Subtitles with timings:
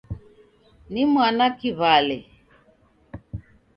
[0.91, 2.17] Ni mwana kiwale!